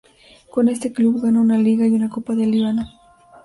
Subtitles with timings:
[0.49, 2.87] Con este club gana una Liga y una Copa del Líbano.